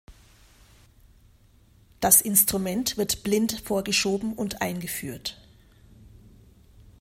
[1.99, 5.37] Das Instrument wird blind vorgeschoben und eingeführt.